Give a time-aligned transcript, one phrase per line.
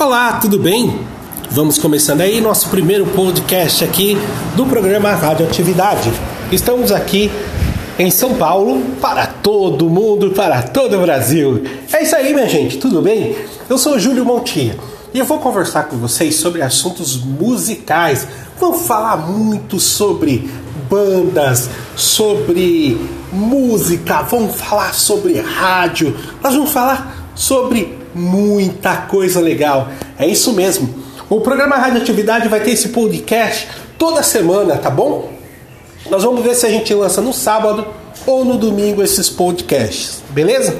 [0.00, 0.98] Olá, tudo bem?
[1.50, 4.16] Vamos começando aí nosso primeiro podcast aqui
[4.56, 6.10] do programa Radioatividade.
[6.50, 7.30] Estamos aqui
[7.98, 11.64] em São Paulo para todo mundo, para todo o Brasil.
[11.92, 13.36] É isso aí, minha gente, tudo bem?
[13.68, 14.74] Eu sou Júlio Montia
[15.12, 18.26] e eu vou conversar com vocês sobre assuntos musicais.
[18.58, 20.48] Vamos falar muito sobre
[20.88, 22.98] bandas, sobre
[23.30, 29.88] música, vamos falar sobre rádio, nós vamos falar sobre muita coisa legal.
[30.18, 30.94] É isso mesmo.
[31.28, 35.30] O programa Radioatividade vai ter esse podcast toda semana, tá bom?
[36.08, 37.86] Nós vamos ver se a gente lança no sábado
[38.26, 40.76] ou no domingo esses podcasts, beleza?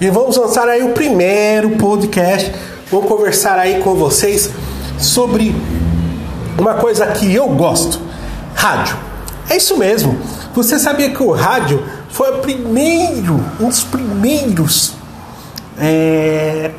[0.00, 2.52] E vamos lançar aí o primeiro podcast.
[2.90, 4.50] Vou conversar aí com vocês
[4.98, 5.54] sobre
[6.58, 8.00] uma coisa que eu gosto:
[8.54, 8.96] rádio.
[9.48, 10.18] É isso mesmo.
[10.54, 14.97] Você sabia que o rádio foi o primeiro, um dos primeiros
[15.80, 16.70] é,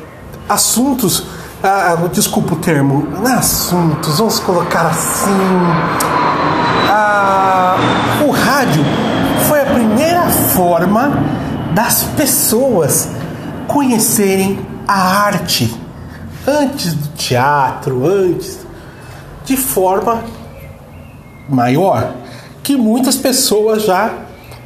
[0.48, 1.26] assuntos,
[1.62, 5.30] ah, ah, desculpa o termo, é assuntos, vamos colocar assim.
[6.88, 7.76] Ah,
[8.26, 8.84] o rádio
[9.48, 11.12] foi a primeira forma
[11.74, 13.08] das pessoas
[13.66, 15.74] conhecerem a arte
[16.46, 18.58] antes do teatro, antes
[19.44, 20.22] de forma
[21.48, 22.14] maior
[22.62, 24.12] que muitas pessoas já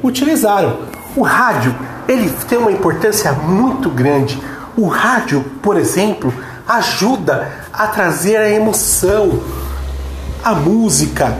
[0.03, 0.79] utilizaram.
[1.17, 1.75] O rádio
[2.09, 4.39] ele tem uma importância muito grande.
[4.77, 6.35] O rádio, por exemplo,
[6.67, 9.41] ajuda a trazer a emoção,
[10.43, 11.37] a música.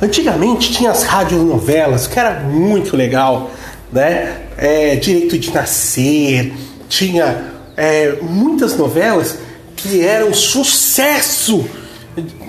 [0.00, 3.50] Antigamente tinha as radionovelas, que era muito legal,
[3.92, 4.42] né?
[4.56, 6.54] É, Direito de Nascer,
[6.88, 9.38] tinha é, muitas novelas
[9.74, 11.68] que eram sucesso,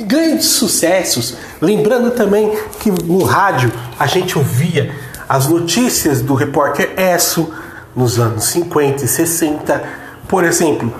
[0.05, 1.35] grandes sucessos.
[1.61, 4.93] Lembrando também que no rádio a gente ouvia
[5.27, 7.51] as notícias do repórter Esso
[7.95, 9.83] nos anos 50 e 60.
[10.27, 10.93] Por exemplo,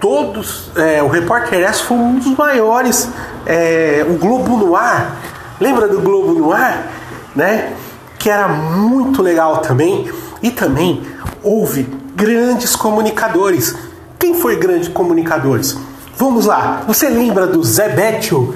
[0.00, 0.70] todos.
[0.76, 3.08] É, o repórter Esso foi um dos maiores.
[3.46, 5.16] É, o Globo no Ar.
[5.60, 6.86] Lembra do Globo no Ar?
[7.34, 7.72] Né?
[8.18, 10.10] Que era muito legal também.
[10.42, 11.02] E também
[11.42, 13.74] houve grandes comunicadores.
[14.18, 15.76] Quem foi grande comunicadores?
[16.16, 16.82] Vamos lá.
[16.86, 18.54] Você lembra do Zé Bétio,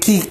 [0.00, 0.28] que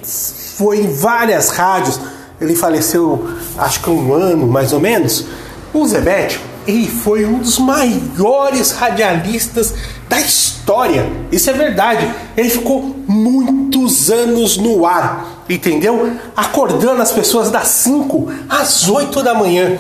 [0.58, 2.00] foi em várias rádios?
[2.40, 3.28] Ele faleceu,
[3.58, 5.26] acho que um ano mais ou menos.
[5.74, 9.74] O Zebete, ele foi um dos maiores radialistas
[10.08, 11.10] da história.
[11.32, 12.10] Isso é verdade.
[12.36, 16.12] Ele ficou muitos anos no ar, entendeu?
[16.36, 19.78] Acordando as pessoas das 5 às 8 da manhã.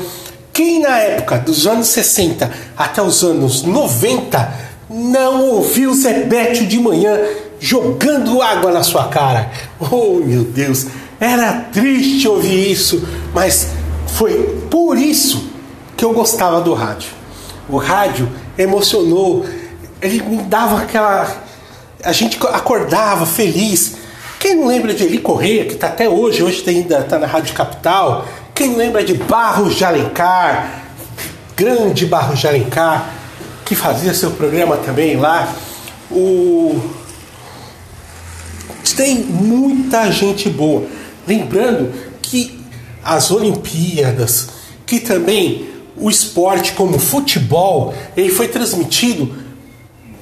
[0.51, 4.53] Quem na época dos anos 60 até os anos 90
[4.89, 7.15] não ouviu Zebete de manhã
[7.59, 9.51] jogando água na sua cara?
[9.79, 10.87] Oh meu Deus!
[11.19, 13.69] Era triste ouvir isso, mas
[14.15, 14.33] foi
[14.69, 15.49] por isso
[15.95, 17.09] que eu gostava do rádio.
[17.67, 19.45] O rádio emocionou,
[20.01, 21.27] ele me dava aquela.
[22.03, 23.95] A gente acordava feliz.
[24.39, 27.55] Quem não lembra de Eli Correia, que está até hoje, hoje ainda está na Rádio
[27.55, 28.27] Capital?
[28.53, 30.83] Quem lembra de Barros de Alencar,
[31.55, 33.09] grande Barros de Alencar,
[33.65, 35.51] que fazia seu programa também lá?
[36.11, 36.79] O...
[38.95, 40.87] Tem muita gente boa.
[41.27, 42.59] Lembrando que
[43.03, 44.49] as Olimpíadas,
[44.85, 49.33] que também o esporte como futebol, ele foi transmitido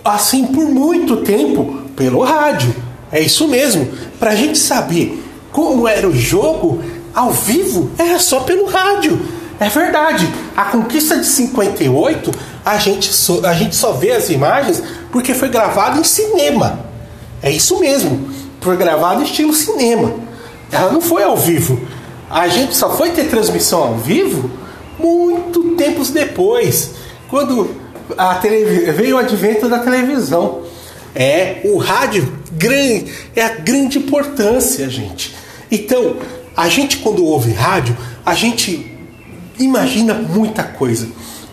[0.04, 2.76] assim por muito tempo pelo rádio.
[3.12, 3.88] É isso mesmo.
[4.20, 6.82] Para a gente saber como era o jogo
[7.14, 9.20] ao vivo, era só pelo rádio.
[9.60, 10.28] É verdade.
[10.56, 12.32] A conquista de 58,
[12.66, 16.80] a gente, só, a gente só vê as imagens porque foi gravado em cinema.
[17.42, 18.30] É isso mesmo.
[18.60, 20.14] Foi gravado em estilo cinema.
[20.72, 21.80] Ela não foi ao vivo.
[22.30, 24.50] A gente só foi ter transmissão ao vivo
[25.00, 26.92] muito tempos depois,
[27.30, 27.70] quando
[28.18, 30.64] a veio o advento da televisão.
[31.14, 35.34] É, o rádio grande, é a grande importância, gente.
[35.72, 36.18] Então,
[36.56, 37.96] a gente quando ouve rádio,
[38.26, 38.92] a gente
[39.58, 41.08] imagina muita coisa.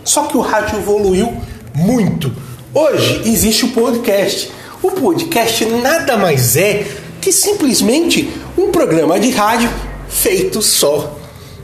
[0.05, 1.33] Só que o rádio evoluiu
[1.75, 2.33] muito.
[2.75, 4.50] Hoje existe o podcast.
[4.82, 6.85] O podcast nada mais é
[7.22, 9.70] que simplesmente um programa de rádio
[10.08, 11.16] feito só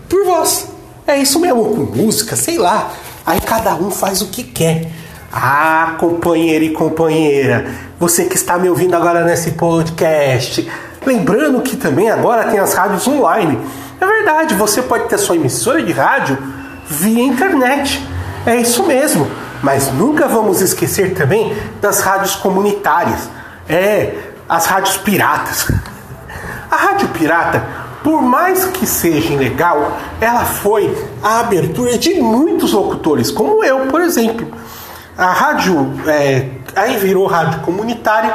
[0.08, 0.68] por vós.
[1.06, 2.92] É isso mesmo, com música, sei lá.
[3.26, 4.90] Aí cada um faz o que quer.
[5.32, 7.66] Ah, companheiro e companheira,
[8.00, 10.66] você que está me ouvindo agora nesse podcast,
[11.04, 13.58] lembrando que também agora tem as rádios online.
[14.00, 16.38] É verdade, você pode ter sua emissora de rádio
[16.86, 18.02] via internet.
[18.46, 19.28] É isso mesmo.
[19.62, 23.28] Mas nunca vamos esquecer também das rádios comunitárias.
[23.68, 24.14] É,
[24.48, 25.70] as rádios piratas.
[26.70, 27.66] A rádio pirata,
[28.02, 34.00] por mais que seja ilegal, ela foi a abertura de muitos locutores, como eu, por
[34.00, 34.46] exemplo.
[35.16, 38.34] a rádio é, aí virou rádio comunitária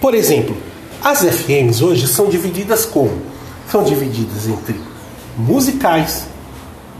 [0.01, 0.55] Por exemplo,
[1.03, 3.21] as FMs hoje são divididas como?
[3.71, 4.75] São divididas entre
[5.37, 6.25] musicais,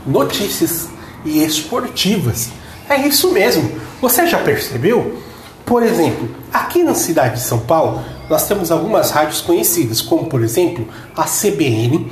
[0.08, 0.88] notícias
[1.25, 2.50] e esportivas.
[2.90, 3.69] É isso mesmo.
[4.01, 5.21] Você já percebeu?
[5.63, 10.42] Por exemplo, aqui na cidade de São Paulo, nós temos algumas rádios conhecidas, como por
[10.42, 12.12] exemplo a CBN,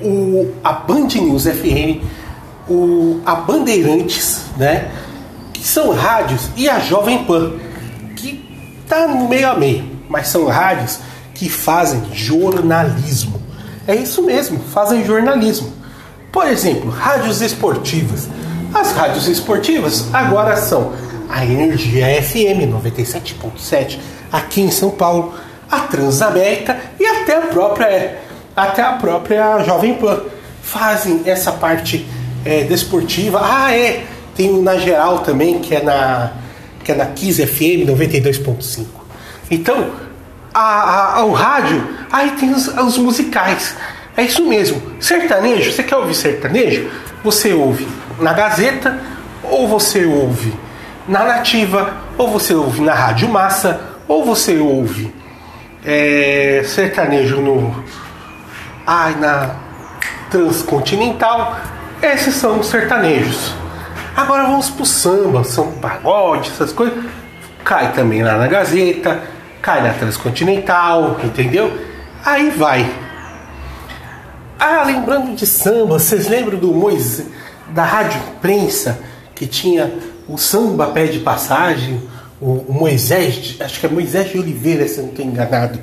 [0.00, 2.02] o, a Band News FM,
[2.68, 4.90] o, a Bandeirantes, né?
[5.52, 7.54] Que são rádios, e a Jovem Pan,
[8.14, 8.44] que
[8.88, 11.00] tá no meio a meio, mas são rádios
[11.34, 13.42] que fazem jornalismo.
[13.86, 15.72] É isso mesmo, fazem jornalismo.
[16.32, 18.28] Por exemplo, rádios esportivas.
[18.74, 20.92] As rádios esportivas agora são
[21.28, 23.98] a Energia FM 97.7
[24.32, 25.34] aqui em São Paulo,
[25.70, 28.18] a Transamérica e até a própria
[28.54, 30.20] até a própria Jovem Pan
[30.62, 32.06] fazem essa parte
[32.44, 33.40] é, desportiva.
[33.42, 36.32] Ah, é, tem na geral também que é na
[36.82, 38.86] que é na Kiss FM 92.5.
[39.50, 39.90] Então,
[40.54, 43.74] a, a, o rádio, aí tem os, os musicais.
[44.16, 44.80] É isso mesmo.
[45.00, 46.88] Sertanejo, você quer ouvir sertanejo?
[47.24, 47.86] Você ouve
[48.20, 49.00] na Gazeta,
[49.42, 50.54] ou você ouve
[51.08, 55.12] na Nativa, ou você ouve na Rádio Massa, ou você ouve
[55.84, 57.84] é, sertanejo no.
[58.86, 59.56] Ai, na
[60.30, 61.56] Transcontinental.
[62.02, 63.54] Esses são os sertanejos.
[64.16, 67.04] Agora vamos pro samba, são pagode, essas coisas.
[67.64, 69.22] Cai também lá na Gazeta,
[69.62, 71.72] cai na Transcontinental, entendeu?
[72.24, 72.88] Aí vai.
[74.58, 77.26] Ah, lembrando de samba, vocês lembram do Moisés,
[77.68, 78.98] da Rádio Imprensa,
[79.34, 79.92] que tinha
[80.28, 82.00] o samba pé de passagem,
[82.40, 85.78] o, o Moisés, acho que é Moisés de Oliveira, se eu não estou enganado.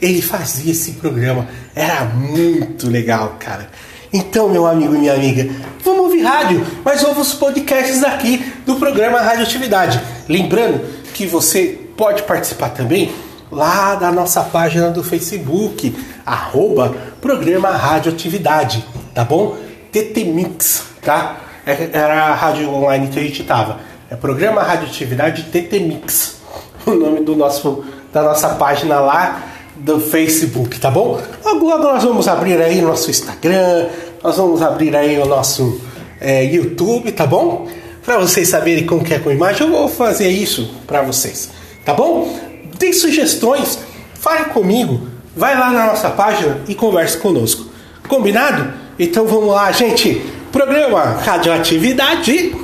[0.00, 3.68] Ele fazia esse programa, era muito legal, cara.
[4.12, 5.48] Então, meu amigo e minha amiga,
[5.82, 10.00] vamos ouvir rádio, mas ouve os podcasts aqui do programa Radioatividade.
[10.28, 10.80] Lembrando
[11.12, 13.12] que você pode participar também
[13.50, 19.56] lá da nossa página do Facebook, arroba programa Radioatividade, tá bom?
[19.90, 21.40] TT Mix, tá?
[21.66, 23.80] É, era a rádio online que a gente tava.
[24.10, 26.36] É programa Radioatividade TT Mix,
[26.86, 29.42] o nome do nosso, da nossa página lá
[29.76, 31.20] do Facebook, tá bom?
[31.42, 33.86] Logo, nós vamos abrir aí o nosso Instagram,
[34.22, 35.80] nós vamos abrir aí o nosso
[36.20, 37.66] é, YouTube, tá bom?
[38.04, 41.50] Para vocês saberem como que é com imagem, eu vou fazer isso para vocês,
[41.84, 42.38] tá bom?
[42.78, 43.78] Tem sugestões,
[44.14, 47.66] fale comigo, vai lá na nossa página e converse conosco.
[48.06, 48.74] Combinado?
[48.98, 50.22] Então vamos lá, gente.
[50.54, 52.52] Programa Radioatividade